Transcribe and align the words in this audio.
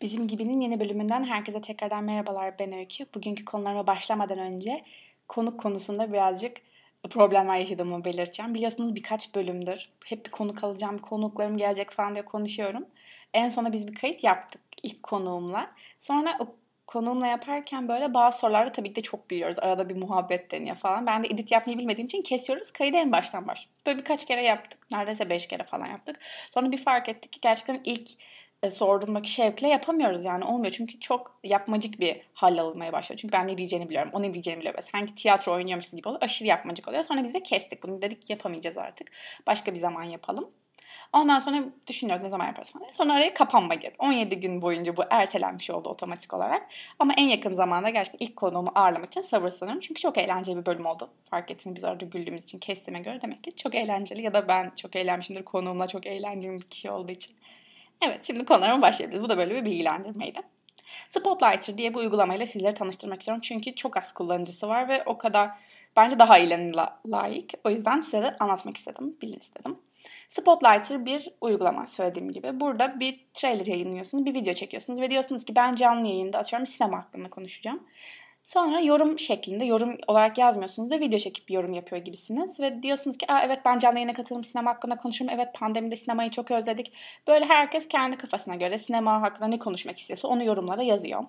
Bizim 0.00 0.28
Gibi'nin 0.28 0.60
yeni 0.60 0.80
bölümünden 0.80 1.24
herkese 1.24 1.60
tekrardan 1.60 2.04
merhabalar 2.04 2.58
ben 2.58 2.72
Öykü. 2.72 3.06
Bugünkü 3.14 3.44
konularıma 3.44 3.86
başlamadan 3.86 4.38
önce 4.38 4.84
konuk 5.28 5.60
konusunda 5.60 6.12
birazcık 6.12 6.56
problemler 7.10 7.58
yaşadığımı 7.58 8.04
belirteceğim. 8.04 8.54
Biliyorsunuz 8.54 8.94
birkaç 8.94 9.34
bölümdür 9.34 9.88
hep 10.04 10.26
bir 10.26 10.30
konuk 10.30 10.64
alacağım, 10.64 10.98
konuklarım 10.98 11.56
gelecek 11.56 11.90
falan 11.90 12.14
diye 12.14 12.24
konuşuyorum. 12.24 12.86
En 13.34 13.48
sona 13.48 13.72
biz 13.72 13.86
bir 13.88 13.94
kayıt 13.94 14.24
yaptık 14.24 14.60
ilk 14.82 15.02
konuğumla. 15.02 15.70
Sonra 16.00 16.36
o 16.40 16.46
konuğumla 16.86 17.26
yaparken 17.26 17.88
böyle 17.88 18.14
bazı 18.14 18.38
sorularda 18.38 18.72
tabii 18.72 18.88
ki 18.88 18.96
de 18.96 19.02
çok 19.02 19.30
biliyoruz. 19.30 19.56
Arada 19.58 19.88
bir 19.88 19.96
muhabbet 19.96 20.50
deniyor 20.50 20.76
falan. 20.76 21.06
Ben 21.06 21.24
de 21.24 21.28
edit 21.28 21.52
yapmayı 21.52 21.78
bilmediğim 21.78 22.06
için 22.06 22.22
kesiyoruz. 22.22 22.70
Kaydı 22.70 22.96
en 22.96 23.12
baştan 23.12 23.48
başlıyoruz. 23.48 23.86
Böyle 23.86 23.98
birkaç 23.98 24.24
kere 24.24 24.42
yaptık. 24.42 24.80
Neredeyse 24.92 25.30
beş 25.30 25.48
kere 25.48 25.62
falan 25.62 25.86
yaptık. 25.86 26.20
Sonra 26.54 26.72
bir 26.72 26.78
fark 26.78 27.08
ettik 27.08 27.32
ki 27.32 27.40
gerçekten 27.40 27.80
ilk 27.84 28.10
e, 28.62 28.70
sorduğumdaki 28.70 29.30
şevkle 29.30 29.68
yapamıyoruz 29.68 30.24
yani 30.24 30.44
olmuyor. 30.44 30.72
Çünkü 30.72 31.00
çok 31.00 31.38
yapmacık 31.44 32.00
bir 32.00 32.20
hal 32.34 32.58
almaya 32.58 32.92
başlıyor. 32.92 33.18
Çünkü 33.18 33.32
ben 33.32 33.48
ne 33.48 33.58
diyeceğini 33.58 33.88
biliyorum. 33.88 34.10
O 34.14 34.22
ne 34.22 34.34
diyeceğini 34.34 34.60
biliyor. 34.60 34.74
Sanki 34.92 35.14
tiyatro 35.14 35.52
oynuyormuşuz 35.52 35.96
gibi 35.96 36.08
oluyor. 36.08 36.22
Aşırı 36.22 36.48
yapmacık 36.48 36.88
oluyor. 36.88 37.02
Sonra 37.04 37.24
biz 37.24 37.34
de 37.34 37.42
kestik 37.42 37.82
bunu. 37.82 38.02
Dedik 38.02 38.30
yapamayacağız 38.30 38.78
artık. 38.78 39.12
Başka 39.46 39.74
bir 39.74 39.78
zaman 39.78 40.02
yapalım. 40.02 40.50
Ondan 41.12 41.40
sonra 41.40 41.64
düşünüyoruz 41.86 42.24
ne 42.24 42.30
zaman 42.30 42.46
yaparız 42.46 42.70
falan. 42.70 42.90
Sonra 42.90 43.12
araya 43.12 43.34
kapanma 43.34 43.74
girdi. 43.74 43.94
17 43.98 44.40
gün 44.40 44.62
boyunca 44.62 44.96
bu 44.96 45.02
ertelenmiş 45.10 45.70
oldu 45.70 45.88
otomatik 45.88 46.34
olarak. 46.34 46.68
Ama 46.98 47.14
en 47.16 47.28
yakın 47.28 47.54
zamanda 47.54 47.90
gerçekten 47.90 48.26
ilk 48.26 48.36
konuğumu 48.36 48.72
ağırlamak 48.74 49.08
için 49.08 49.22
sabırsızlanıyorum. 49.22 49.80
Çünkü 49.80 50.00
çok 50.00 50.18
eğlenceli 50.18 50.56
bir 50.56 50.66
bölüm 50.66 50.86
oldu. 50.86 51.10
Fark 51.30 51.50
ettiniz 51.50 51.76
biz 51.76 51.84
orada 51.84 52.04
güldüğümüz 52.04 52.44
için 52.44 52.58
kestiğime 52.58 53.02
göre 53.02 53.22
demek 53.22 53.44
ki 53.44 53.56
çok 53.56 53.74
eğlenceli. 53.74 54.22
Ya 54.22 54.34
da 54.34 54.48
ben 54.48 54.72
çok 54.76 54.96
eğlenmişimdir 54.96 55.44
konuğumla 55.44 55.88
çok 55.88 56.06
eğlendiğim 56.06 56.58
bir 56.58 56.64
kişi 56.64 56.90
olduğu 56.90 57.12
için. 57.12 57.36
Evet 58.02 58.26
şimdi 58.26 58.44
konularıma 58.44 58.82
başlayabiliriz. 58.82 59.24
Bu 59.24 59.28
da 59.28 59.38
böyle 59.38 59.54
bir 59.54 59.64
bilgilendirmeydi. 59.64 60.40
Spotlighter 61.10 61.78
diye 61.78 61.90
bir 61.90 61.98
uygulamayla 61.98 62.46
sizleri 62.46 62.74
tanıştırmak 62.74 63.20
istiyorum. 63.20 63.42
Çünkü 63.44 63.74
çok 63.74 63.96
az 63.96 64.14
kullanıcısı 64.14 64.68
var 64.68 64.88
ve 64.88 65.02
o 65.06 65.18
kadar 65.18 65.50
bence 65.96 66.18
daha 66.18 66.38
iyilerine 66.38 66.72
layık. 67.06 67.50
O 67.64 67.70
yüzden 67.70 68.00
size 68.00 68.22
de 68.22 68.36
anlatmak 68.36 68.76
istedim, 68.76 69.16
bilin 69.22 69.38
istedim. 69.38 69.78
Spotlighter 70.28 71.06
bir 71.06 71.28
uygulama 71.40 71.86
söylediğim 71.86 72.32
gibi. 72.32 72.60
Burada 72.60 73.00
bir 73.00 73.20
trailer 73.34 73.66
yayınlıyorsunuz, 73.66 74.24
bir 74.24 74.34
video 74.34 74.54
çekiyorsunuz 74.54 75.00
ve 75.00 75.10
diyorsunuz 75.10 75.44
ki 75.44 75.54
ben 75.56 75.74
canlı 75.74 76.06
yayında 76.08 76.38
atıyorum 76.38 76.66
sinema 76.66 76.98
hakkında 76.98 77.30
konuşacağım. 77.30 77.82
Sonra 78.46 78.80
yorum 78.80 79.18
şeklinde 79.18 79.64
yorum 79.64 79.98
olarak 80.06 80.38
yazmıyorsunuz 80.38 80.90
da 80.90 81.00
video 81.00 81.18
çekip 81.18 81.50
yorum 81.50 81.72
yapıyor 81.72 82.02
gibisiniz. 82.02 82.60
Ve 82.60 82.82
diyorsunuz 82.82 83.18
ki 83.18 83.32
Aa, 83.32 83.42
evet 83.42 83.58
ben 83.64 83.78
canlı 83.78 83.96
yayına 83.96 84.12
katılım 84.12 84.44
sinema 84.44 84.70
hakkında 84.70 84.96
konuşurum. 84.96 85.30
Evet 85.34 85.54
pandemide 85.54 85.96
sinemayı 85.96 86.30
çok 86.30 86.50
özledik. 86.50 86.92
Böyle 87.26 87.44
herkes 87.44 87.88
kendi 87.88 88.16
kafasına 88.16 88.54
göre 88.54 88.78
sinema 88.78 89.22
hakkında 89.22 89.46
ne 89.46 89.58
konuşmak 89.58 89.98
istiyorsa 89.98 90.28
onu 90.28 90.44
yorumlara 90.44 90.82
yazıyor. 90.82 91.24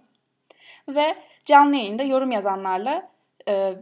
Ve 0.90 1.16
canlı 1.46 1.76
yayında 1.76 2.04
yorum 2.04 2.32
yazanlarla 2.32 3.10
e, 3.48 3.74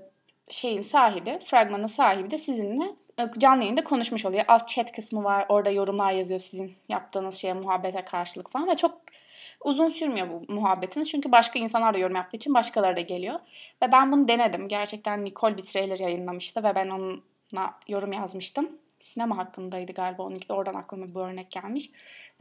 şeyin 0.49 0.81
sahibi, 0.81 1.39
fragmanın 1.45 1.87
sahibi 1.87 2.31
de 2.31 2.37
sizinle 2.37 2.85
e, 3.19 3.23
canlı 3.37 3.61
yayında 3.61 3.83
konuşmuş 3.83 4.25
oluyor. 4.25 4.45
Alt 4.47 4.67
chat 4.67 4.91
kısmı 4.91 5.23
var. 5.23 5.45
Orada 5.49 5.69
yorumlar 5.69 6.11
yazıyor 6.11 6.39
sizin 6.39 6.75
yaptığınız 6.89 7.35
şeye 7.35 7.53
muhabbete 7.53 8.05
karşılık 8.05 8.51
falan 8.51 8.67
ve 8.67 8.77
çok 8.77 9.01
uzun 9.65 9.89
sürmüyor 9.89 10.27
bu 10.29 10.53
muhabbetiniz. 10.53 11.09
Çünkü 11.09 11.31
başka 11.31 11.59
insanlar 11.59 11.93
da 11.93 11.97
yorum 11.97 12.15
yaptığı 12.15 12.37
için 12.37 12.53
başkaları 12.53 12.95
da 12.95 13.01
geliyor. 13.01 13.39
Ve 13.81 13.91
ben 13.91 14.11
bunu 14.11 14.27
denedim. 14.27 14.67
Gerçekten 14.67 15.25
Nicole 15.25 15.57
bir 15.57 15.63
trailer 15.63 15.99
yayınlamıştı 15.99 16.63
ve 16.63 16.75
ben 16.75 16.89
onunla 16.89 17.73
yorum 17.87 18.13
yazmıştım. 18.13 18.69
Sinema 19.01 19.37
hakkındaydı 19.37 19.93
galiba. 19.93 20.23
Onunki 20.23 20.49
de 20.49 20.53
oradan 20.53 20.73
aklıma 20.73 21.13
bu 21.13 21.21
örnek 21.21 21.51
gelmiş. 21.51 21.89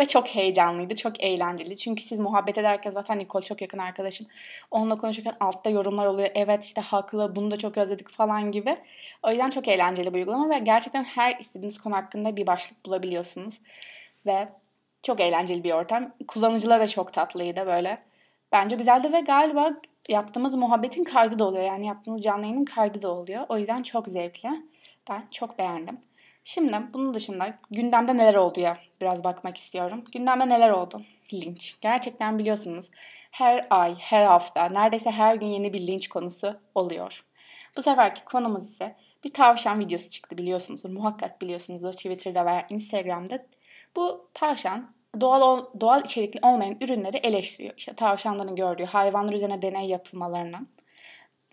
Ve 0.00 0.05
çok 0.05 0.28
heyecanlıydı, 0.28 0.97
çok 0.97 1.20
eğlenceli. 1.20 1.77
Çünkü 1.77 2.03
siz 2.03 2.20
muhabbet 2.20 2.58
ederken 2.58 2.91
zaten 2.91 3.19
Nicole 3.19 3.44
çok 3.44 3.62
yakın 3.62 3.78
arkadaşım. 3.78 4.27
Onunla 4.70 4.98
konuşurken 4.98 5.36
altta 5.41 5.70
yorumlar 5.70 6.06
oluyor. 6.06 6.31
Evet 6.34 6.64
işte 6.64 6.81
haklı, 6.81 7.36
bunu 7.36 7.50
da 7.50 7.56
çok 7.56 7.78
özledik 7.78 8.11
falan 8.11 8.53
gibi. 8.53 8.77
O 9.22 9.31
yüzden 9.31 9.50
çok 9.50 9.69
eğlenceli 9.69 10.15
bir 10.15 10.19
uygulama 10.19 10.50
ve 10.50 10.59
gerçekten 10.59 11.04
her 11.04 11.38
istediğiniz 11.38 11.78
konu 11.78 11.97
hakkında 11.97 12.37
bir 12.37 12.47
başlık 12.47 12.87
bulabiliyorsunuz. 12.87 13.60
Ve 14.26 14.49
çok 15.04 15.20
eğlenceli 15.20 15.65
bir 15.65 15.72
ortam. 15.72 16.12
Kullanıcılar 16.28 16.81
da 16.81 16.87
çok 16.87 17.12
tatlıydı 17.12 17.66
böyle. 17.66 18.03
Bence 18.53 18.76
güzeldi 18.76 19.12
ve 19.12 19.20
galiba 19.20 19.70
yaptığımız 20.09 20.54
muhabbetin 20.54 21.04
kaydı 21.04 21.38
da 21.38 21.44
oluyor. 21.44 21.65
Yani 21.65 21.87
yaptığımız 21.87 22.22
canlı 22.22 22.42
yayının 22.42 22.65
kaydı 22.65 23.03
da 23.03 23.10
oluyor. 23.10 23.47
O 23.48 23.59
yüzden 23.59 23.82
çok 23.82 24.09
zevkli. 24.09 24.48
Ben 25.10 25.22
çok 25.31 25.59
beğendim. 25.59 26.00
Şimdi 26.44 26.76
bunun 26.94 27.14
dışında 27.14 27.54
gündemde 27.70 28.16
neler 28.16 28.34
oldu 28.34 28.60
ya 28.60 28.78
biraz 29.00 29.25
bakmak 29.25 29.56
istiyorum. 29.56 30.04
Gündemde 30.12 30.48
neler 30.48 30.70
oldu? 30.70 31.03
Linç. 31.32 31.76
Gerçekten 31.81 32.38
biliyorsunuz 32.38 32.91
her 33.31 33.66
ay, 33.70 33.94
her 33.98 34.25
hafta, 34.25 34.69
neredeyse 34.69 35.10
her 35.10 35.34
gün 35.34 35.47
yeni 35.47 35.72
bir 35.72 35.87
linç 35.87 36.09
konusu 36.09 36.60
oluyor. 36.75 37.25
Bu 37.76 37.82
seferki 37.82 38.25
konumuz 38.25 38.64
ise 38.64 38.97
bir 39.25 39.32
tavşan 39.32 39.81
videosu 39.81 40.10
çıktı 40.10 40.38
biliyorsunuzdur. 40.38 40.91
Muhakkak 40.91 41.41
biliyorsunuzdur 41.41 41.93
Twitter'da 41.93 42.47
veya 42.47 42.66
Instagram'da. 42.70 43.47
Bu 43.97 44.28
tavşan 44.34 44.91
doğal 45.21 45.65
doğal 45.81 46.05
içerikli 46.05 46.41
olmayan 46.43 46.77
ürünleri 46.81 47.16
eleştiriyor. 47.16 47.75
İşte 47.77 47.93
tavşanların 47.93 48.56
gördüğü 48.56 48.84
hayvanlar 48.84 49.32
üzerine 49.32 49.62
deney 49.62 49.88
yapılmalarını. 49.88 50.59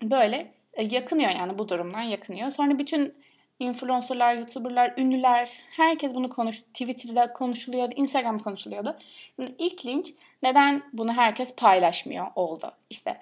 Böyle 0.02 0.52
e, 0.74 0.82
yakınıyor 0.82 1.30
yani 1.30 1.58
bu 1.58 1.68
durumdan 1.68 2.02
yakınıyor. 2.02 2.50
Sonra 2.50 2.78
bütün 2.78 3.14
influencerlar, 3.58 4.34
youtuberlar, 4.34 4.94
ünlüler 4.96 5.50
herkes 5.70 6.14
bunu 6.14 6.28
konuş 6.28 6.60
Twitter'da 6.60 7.32
konuşuluyordu, 7.32 7.94
Instagram'da 7.96 8.42
konuşuluyordu. 8.42 8.96
Şimdi 9.36 9.54
ilk 9.58 9.86
linç 9.86 10.14
neden 10.42 10.82
bunu 10.92 11.12
herkes 11.12 11.54
paylaşmıyor 11.56 12.26
oldu. 12.36 12.72
İşte 12.90 13.20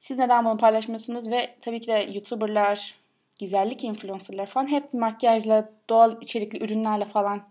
siz 0.00 0.18
neden 0.18 0.44
bunu 0.44 0.58
paylaşmıyorsunuz 0.58 1.30
ve 1.30 1.54
tabii 1.60 1.80
ki 1.80 1.86
de 1.86 2.08
youtuberlar, 2.12 2.94
güzellik 3.40 3.84
influencerlar 3.84 4.46
falan 4.46 4.70
hep 4.70 4.94
makyajla, 4.94 5.68
doğal 5.90 6.22
içerikli 6.22 6.64
ürünlerle 6.64 7.04
falan 7.04 7.42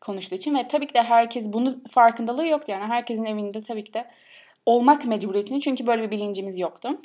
konuştuğu 0.00 0.34
için 0.34 0.54
ve 0.54 0.68
tabii 0.68 0.86
ki 0.86 0.94
de 0.94 1.02
herkes 1.02 1.52
bunu 1.52 1.80
farkındalığı 1.90 2.46
yoktu. 2.46 2.72
Yani 2.72 2.84
herkesin 2.84 3.24
evinde 3.24 3.62
tabii 3.62 3.84
ki 3.84 3.94
de 3.94 4.06
olmak 4.66 5.04
mecburiyetini 5.04 5.60
çünkü 5.60 5.86
böyle 5.86 6.02
bir 6.02 6.10
bilincimiz 6.10 6.58
yoktu. 6.58 7.00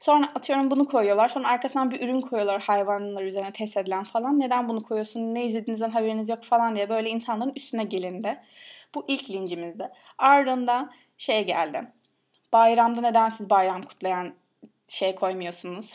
Sonra 0.00 0.32
atıyorum 0.34 0.70
bunu 0.70 0.88
koyuyorlar. 0.88 1.28
Sonra 1.28 1.48
arkasından 1.48 1.90
bir 1.90 2.00
ürün 2.00 2.20
koyuyorlar 2.20 2.62
hayvanlar 2.62 3.22
üzerine 3.22 3.52
test 3.52 3.76
edilen 3.76 4.04
falan. 4.04 4.40
Neden 4.40 4.68
bunu 4.68 4.82
koyuyorsun? 4.82 5.34
Ne 5.34 5.44
izlediğinizden 5.46 5.90
haberiniz 5.90 6.28
yok 6.28 6.44
falan 6.44 6.76
diye 6.76 6.88
böyle 6.88 7.10
insanların 7.10 7.52
üstüne 7.56 7.84
gelindi. 7.84 8.40
Bu 8.94 9.04
ilk 9.08 9.30
lincimizdi. 9.30 9.88
Ardından 10.18 10.92
şey 11.18 11.46
geldi. 11.46 11.82
Bayramda 12.52 13.00
neden 13.00 13.28
siz 13.28 13.50
bayram 13.50 13.82
kutlayan 13.82 14.34
şey 14.88 15.14
koymuyorsunuz? 15.14 15.94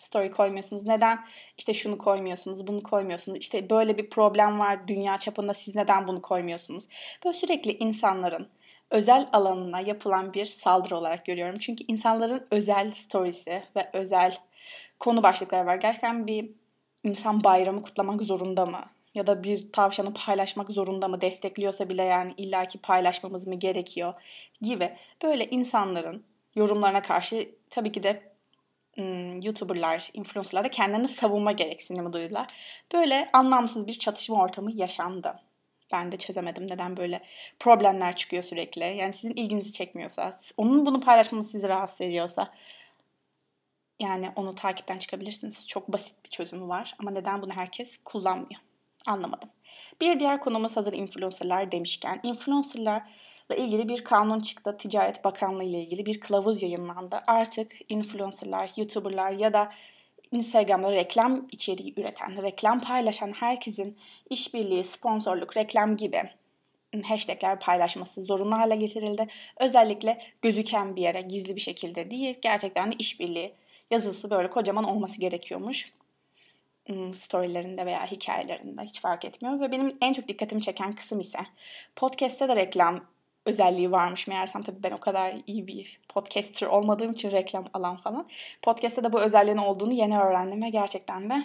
Story 0.00 0.30
koymuyorsunuz? 0.30 0.86
Neden 0.86 1.18
işte 1.58 1.74
şunu 1.74 1.98
koymuyorsunuz, 1.98 2.66
bunu 2.66 2.82
koymuyorsunuz? 2.82 3.38
İşte 3.38 3.70
böyle 3.70 3.98
bir 3.98 4.10
problem 4.10 4.58
var 4.58 4.88
dünya 4.88 5.18
çapında 5.18 5.54
siz 5.54 5.76
neden 5.76 6.08
bunu 6.08 6.22
koymuyorsunuz? 6.22 6.84
Böyle 7.24 7.36
sürekli 7.36 7.72
insanların 7.72 8.48
özel 8.90 9.28
alanına 9.32 9.80
yapılan 9.80 10.34
bir 10.34 10.44
saldırı 10.44 10.96
olarak 10.96 11.26
görüyorum. 11.26 11.58
Çünkü 11.58 11.84
insanların 11.88 12.46
özel 12.50 12.92
storiesi 12.92 13.62
ve 13.76 13.90
özel 13.92 14.38
konu 14.98 15.22
başlıkları 15.22 15.66
var. 15.66 15.76
Gerçekten 15.76 16.26
bir 16.26 16.50
insan 17.04 17.44
bayramı 17.44 17.82
kutlamak 17.82 18.22
zorunda 18.22 18.66
mı? 18.66 18.84
Ya 19.14 19.26
da 19.26 19.42
bir 19.42 19.72
tavşanı 19.72 20.14
paylaşmak 20.14 20.70
zorunda 20.70 21.08
mı? 21.08 21.20
Destekliyorsa 21.20 21.88
bile 21.88 22.02
yani 22.02 22.34
illaki 22.36 22.78
paylaşmamız 22.78 23.46
mı 23.46 23.54
gerekiyor? 23.54 24.14
Gibi 24.62 24.96
böyle 25.22 25.46
insanların 25.50 26.24
yorumlarına 26.54 27.02
karşı 27.02 27.48
tabii 27.70 27.92
ki 27.92 28.02
de 28.02 28.27
YouTuber'lar, 29.42 30.10
influencer'lar 30.14 30.64
da 30.64 30.70
kendilerini 30.70 31.08
savunma 31.08 31.52
gereksinimi 31.52 32.12
duydular. 32.12 32.46
Böyle 32.92 33.30
anlamsız 33.32 33.86
bir 33.86 33.98
çatışma 33.98 34.42
ortamı 34.42 34.72
yaşandı. 34.72 35.40
Ben 35.92 36.12
de 36.12 36.16
çözemedim 36.16 36.64
neden 36.70 36.96
böyle 36.96 37.22
problemler 37.58 38.16
çıkıyor 38.16 38.42
sürekli. 38.42 38.96
Yani 38.96 39.12
sizin 39.12 39.34
ilginizi 39.34 39.72
çekmiyorsa, 39.72 40.38
onun 40.56 40.86
bunu 40.86 41.00
paylaşması 41.00 41.50
sizi 41.50 41.68
rahatsız 41.68 42.00
ediyorsa 42.00 42.52
yani 44.00 44.30
onu 44.36 44.54
takipten 44.54 44.96
çıkabilirsiniz. 44.96 45.68
Çok 45.68 45.88
basit 45.88 46.24
bir 46.24 46.30
çözümü 46.30 46.68
var 46.68 46.94
ama 46.98 47.10
neden 47.10 47.42
bunu 47.42 47.52
herkes 47.52 47.98
kullanmıyor? 48.04 48.60
Anlamadım. 49.06 49.48
Bir 50.00 50.20
diğer 50.20 50.40
konumuz 50.40 50.76
hazır 50.76 50.92
influencerlar 50.92 51.72
demişken 51.72 52.20
influencerlar 52.22 53.02
ilgili 53.56 53.88
bir 53.88 54.04
kanun 54.04 54.40
çıktı. 54.40 54.76
Ticaret 54.78 55.24
Bakanlığı 55.24 55.64
ile 55.64 55.80
ilgili 55.80 56.06
bir 56.06 56.20
kılavuz 56.20 56.62
yayınlandı. 56.62 57.20
Artık 57.26 57.72
influencerlar, 57.88 58.70
youtuberlar 58.76 59.30
ya 59.30 59.52
da 59.52 59.72
Instagram'da 60.32 60.92
reklam 60.92 61.48
içeriği 61.52 61.94
üreten, 62.00 62.42
reklam 62.42 62.80
paylaşan 62.80 63.32
herkesin 63.32 63.96
işbirliği, 64.30 64.84
sponsorluk, 64.84 65.56
reklam 65.56 65.96
gibi 65.96 66.22
hashtagler 67.04 67.60
paylaşması 67.60 68.22
zorunlu 68.22 68.58
hale 68.58 68.76
getirildi. 68.76 69.26
Özellikle 69.60 70.22
gözüken 70.42 70.96
bir 70.96 71.02
yere 71.02 71.20
gizli 71.20 71.56
bir 71.56 71.60
şekilde 71.60 72.10
değil, 72.10 72.38
gerçekten 72.42 72.92
de 72.92 72.96
işbirliği 72.98 73.54
yazısı 73.90 74.30
böyle 74.30 74.50
kocaman 74.50 74.84
olması 74.84 75.20
gerekiyormuş. 75.20 75.92
Hmm, 76.86 77.14
storylerinde 77.14 77.86
veya 77.86 78.10
hikayelerinde 78.10 78.82
hiç 78.82 79.00
fark 79.00 79.24
etmiyor. 79.24 79.60
Ve 79.60 79.72
benim 79.72 79.96
en 80.00 80.12
çok 80.12 80.28
dikkatimi 80.28 80.62
çeken 80.62 80.92
kısım 80.92 81.20
ise 81.20 81.38
podcast'te 81.96 82.48
de 82.48 82.56
reklam 82.56 83.04
özelliği 83.48 83.92
varmış 83.92 84.26
meğersem 84.26 84.62
tabii 84.62 84.82
ben 84.82 84.92
o 84.92 85.00
kadar 85.00 85.34
iyi 85.46 85.66
bir 85.66 86.00
podcaster 86.08 86.66
olmadığım 86.66 87.10
için 87.10 87.30
reklam 87.30 87.64
alan 87.74 87.96
falan. 87.96 88.28
Podcast'te 88.62 89.04
de 89.04 89.12
bu 89.12 89.20
özelliğin 89.20 89.56
olduğunu 89.56 89.92
yeni 89.92 90.20
öğrendim 90.20 90.62
ve 90.62 90.70
gerçekten 90.70 91.30
de 91.30 91.44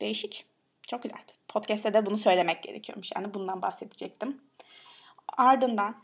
değişik. 0.00 0.44
Çok 0.86 1.02
güzel. 1.02 1.18
Podcast'te 1.48 1.94
de 1.94 2.06
bunu 2.06 2.18
söylemek 2.18 2.62
gerekiyormuş. 2.62 3.12
Yani 3.16 3.34
bundan 3.34 3.62
bahsedecektim. 3.62 4.40
Ardından 5.36 5.96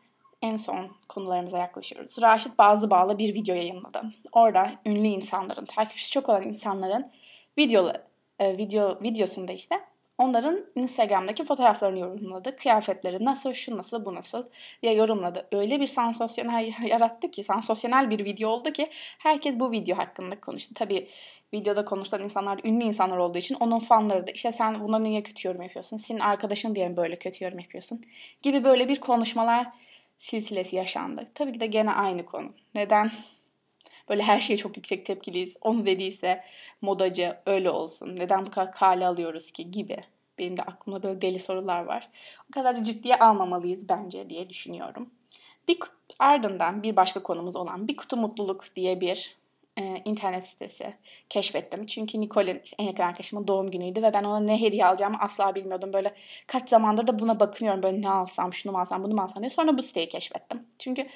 en 0.42 0.56
son 0.56 0.90
konularımıza 1.08 1.58
yaklaşıyoruz. 1.58 2.22
Raşit 2.22 2.58
Bazı 2.58 2.90
Bağlı 2.90 3.18
bir 3.18 3.34
video 3.34 3.54
yayınladı. 3.54 4.02
Orada 4.32 4.72
ünlü 4.86 5.08
insanların, 5.08 5.64
takipçisi 5.64 6.10
çok 6.10 6.28
olan 6.28 6.42
insanların 6.42 7.10
videolu, 7.58 7.92
e, 8.38 8.58
video, 8.58 9.02
videosunda 9.02 9.52
işte 9.52 9.80
onların 10.18 10.66
Instagram'daki 10.74 11.44
fotoğraflarını 11.44 11.98
yorumladı. 11.98 12.56
Kıyafetleri 12.56 13.24
nasıl, 13.24 13.52
şu 13.52 13.76
nasıl, 13.76 14.04
bu 14.04 14.14
nasıl 14.14 14.44
diye 14.82 14.94
yorumladı. 14.94 15.48
Öyle 15.52 15.80
bir 15.80 15.86
sansasyonel 15.86 16.72
yarattı 16.86 17.30
ki, 17.30 17.44
sansasyonel 17.44 18.10
bir 18.10 18.24
video 18.24 18.50
oldu 18.50 18.72
ki 18.72 18.90
herkes 19.18 19.60
bu 19.60 19.72
video 19.72 19.98
hakkında 19.98 20.40
konuştu. 20.40 20.74
Tabii 20.74 21.08
videoda 21.54 21.84
konuşulan 21.84 22.24
insanlar 22.24 22.60
ünlü 22.64 22.84
insanlar 22.84 23.16
olduğu 23.16 23.38
için 23.38 23.54
onun 23.54 23.78
fanları 23.78 24.26
da 24.26 24.30
işte 24.30 24.52
sen 24.52 24.80
buna 24.80 24.98
niye 24.98 25.22
kötü 25.22 25.48
yorum 25.48 25.62
yapıyorsun? 25.62 25.96
Senin 25.96 26.20
arkadaşın 26.20 26.74
diye 26.74 26.96
böyle 26.96 27.18
kötü 27.18 27.44
yorum 27.44 27.58
yapıyorsun? 27.58 28.02
Gibi 28.42 28.64
böyle 28.64 28.88
bir 28.88 29.00
konuşmalar 29.00 29.66
silsilesi 30.18 30.76
yaşandı. 30.76 31.28
Tabii 31.34 31.52
ki 31.52 31.60
de 31.60 31.66
gene 31.66 31.90
aynı 31.90 32.26
konu. 32.26 32.52
Neden 32.74 33.10
böyle 34.08 34.22
her 34.22 34.40
şeye 34.40 34.56
çok 34.56 34.76
yüksek 34.76 35.06
tepkiliyiz? 35.06 35.56
Onu 35.60 35.86
dediyse 35.86 36.44
modacı 36.80 37.36
öyle 37.46 37.70
olsun. 37.70 38.16
Neden 38.16 38.46
bu 38.46 38.50
kadar 38.50 38.72
kale 38.72 39.06
alıyoruz 39.06 39.50
ki 39.50 39.70
gibi. 39.70 39.96
Benim 40.38 40.56
de 40.56 40.62
aklımda 40.62 41.02
böyle 41.02 41.22
deli 41.22 41.38
sorular 41.38 41.84
var. 41.84 42.08
O 42.50 42.52
kadar 42.52 42.76
da 42.76 42.84
ciddiye 42.84 43.16
almamalıyız 43.16 43.88
bence 43.88 44.30
diye 44.30 44.48
düşünüyorum. 44.48 45.10
Bir 45.68 45.78
ardından 46.18 46.82
bir 46.82 46.96
başka 46.96 47.22
konumuz 47.22 47.56
olan 47.56 47.88
Bir 47.88 47.96
Kutu 47.96 48.16
Mutluluk 48.16 48.76
diye 48.76 49.00
bir 49.00 49.36
e, 49.78 50.02
internet 50.04 50.46
sitesi 50.46 50.94
keşfettim. 51.30 51.86
Çünkü 51.86 52.20
Nicole'in 52.20 52.62
en 52.78 52.84
yakın 52.84 53.02
arkadaşımın 53.02 53.46
doğum 53.46 53.70
günüydü 53.70 54.02
ve 54.02 54.12
ben 54.12 54.24
ona 54.24 54.40
ne 54.40 54.60
hediye 54.60 54.86
alacağımı 54.86 55.18
asla 55.20 55.54
bilmiyordum. 55.54 55.92
Böyle 55.92 56.14
kaç 56.46 56.68
zamandır 56.68 57.06
da 57.06 57.18
buna 57.18 57.40
bakınıyorum. 57.40 57.82
Böyle 57.82 58.02
ne 58.02 58.10
alsam, 58.10 58.52
şunu 58.52 58.72
mu 58.72 58.78
alsam, 58.78 59.04
bunu 59.04 59.14
mu 59.14 59.22
alsam 59.22 59.42
diye. 59.42 59.50
Sonra 59.50 59.78
bu 59.78 59.82
siteyi 59.82 60.08
keşfettim. 60.08 60.66
Çünkü 60.78 61.06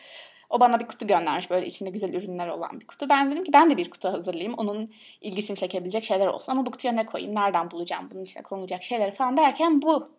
o 0.50 0.60
bana 0.60 0.80
bir 0.80 0.86
kutu 0.86 1.06
göndermiş 1.06 1.50
böyle 1.50 1.66
içinde 1.66 1.90
güzel 1.90 2.14
ürünler 2.14 2.48
olan 2.48 2.80
bir 2.80 2.86
kutu. 2.86 3.08
Ben 3.08 3.30
dedim 3.30 3.44
ki 3.44 3.52
ben 3.52 3.70
de 3.70 3.76
bir 3.76 3.90
kutu 3.90 4.08
hazırlayayım. 4.08 4.54
Onun 4.54 4.92
ilgisini 5.20 5.56
çekebilecek 5.56 6.04
şeyler 6.04 6.26
olsun. 6.26 6.52
Ama 6.52 6.66
bu 6.66 6.70
kutuya 6.70 6.92
ne 6.92 7.06
koyayım, 7.06 7.34
nereden 7.34 7.70
bulacağım 7.70 8.08
bunun 8.10 8.24
içine 8.24 8.42
konulacak 8.42 8.82
şeyleri 8.82 9.12
falan 9.12 9.36
derken 9.36 9.82
bu 9.82 10.16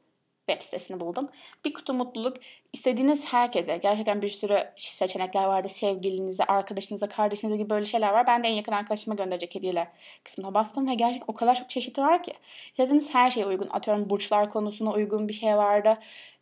web 0.50 0.62
sitesini 0.62 1.00
buldum. 1.00 1.30
Bir 1.66 1.74
kutu 1.74 1.94
mutluluk 1.94 2.38
istediğiniz 2.74 3.26
herkese 3.26 3.78
gerçekten 3.78 4.22
bir 4.22 4.30
sürü 4.30 4.64
seçenekler 4.78 5.44
vardı. 5.44 5.70
Sevgilinize, 5.70 6.44
arkadaşınıza, 6.44 7.10
kardeşinize 7.10 7.58
gibi 7.58 7.70
böyle 7.70 7.86
şeyler 7.86 8.14
var. 8.14 8.28
Ben 8.28 8.44
de 8.44 8.48
en 8.48 8.54
yakın 8.54 8.72
arkadaşıma 8.72 9.16
gönderecek 9.16 9.56
hediyeler 9.56 9.88
kısmına 10.24 10.54
bastım 10.54 10.88
ve 10.88 10.96
gerçekten 10.96 11.34
o 11.34 11.36
kadar 11.36 11.56
çok 11.56 11.70
çeşit 11.70 12.00
var 12.00 12.24
ki. 12.24 12.34
İstediğiniz 12.70 13.14
her 13.14 13.32
şeye 13.32 13.46
uygun. 13.46 13.70
Atıyorum 13.72 14.10
burçlar 14.10 14.50
konusuna 14.50 14.92
uygun 14.94 15.28
bir 15.28 15.34
şey 15.34 15.58
vardı. 15.58 15.98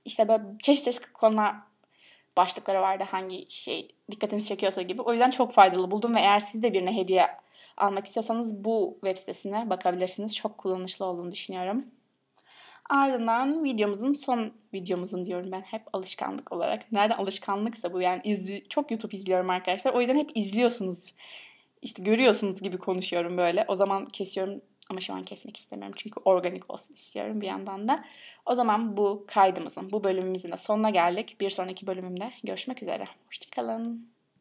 İşte 0.05 0.27
böyle 0.27 0.43
çeşit 0.63 0.85
çeşit 0.85 1.13
konular 1.13 1.55
başlıkları 2.37 2.81
vardı 2.81 3.03
hangi 3.11 3.45
şey 3.49 3.95
dikkatinizi 4.11 4.47
çekiyorsa 4.47 4.81
gibi. 4.81 5.01
O 5.01 5.11
yüzden 5.11 5.31
çok 5.31 5.53
faydalı 5.53 5.91
buldum 5.91 6.15
ve 6.15 6.19
eğer 6.19 6.39
siz 6.39 6.63
de 6.63 6.73
birine 6.73 6.95
hediye 6.95 7.27
almak 7.77 8.05
istiyorsanız 8.05 8.63
bu 8.63 8.97
web 9.03 9.17
sitesine 9.17 9.69
bakabilirsiniz. 9.69 10.35
Çok 10.35 10.57
kullanışlı 10.57 11.05
olduğunu 11.05 11.31
düşünüyorum. 11.31 11.85
Ardından 12.89 13.63
videomuzun 13.63 14.13
son 14.13 14.53
videomuzun 14.73 15.25
diyorum 15.25 15.51
ben 15.51 15.61
hep 15.61 15.81
alışkanlık 15.93 16.51
olarak. 16.51 16.91
Nereden 16.91 17.17
alışkanlıksa 17.17 17.93
bu 17.93 18.01
yani 18.01 18.21
izli, 18.23 18.65
çok 18.69 18.91
YouTube 18.91 19.17
izliyorum 19.17 19.49
arkadaşlar. 19.49 19.93
O 19.93 20.01
yüzden 20.01 20.17
hep 20.17 20.31
izliyorsunuz. 20.35 21.13
İşte 21.81 22.03
görüyorsunuz 22.03 22.61
gibi 22.61 22.77
konuşuyorum 22.77 23.37
böyle. 23.37 23.65
O 23.67 23.75
zaman 23.75 24.05
kesiyorum 24.05 24.61
ama 24.89 25.01
şu 25.01 25.13
an 25.13 25.23
kesmek 25.23 25.57
istemiyorum 25.57 25.95
çünkü 25.97 26.19
organik 26.25 26.71
olsun 26.71 26.93
istiyorum 26.93 27.41
bir 27.41 27.47
yandan 27.47 27.87
da. 27.87 28.05
O 28.45 28.55
zaman 28.55 28.97
bu 28.97 29.25
kaydımızın, 29.27 29.91
bu 29.91 30.03
bölümümüzün 30.03 30.51
de 30.51 30.57
sonuna 30.57 30.89
geldik. 30.89 31.37
Bir 31.39 31.49
sonraki 31.49 31.87
bölümümde 31.87 32.31
görüşmek 32.43 32.83
üzere. 32.83 33.05
Hoşçakalın. 33.27 34.14